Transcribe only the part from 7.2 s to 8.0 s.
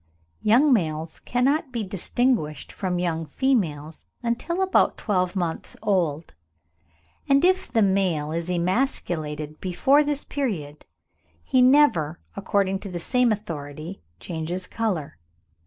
and if the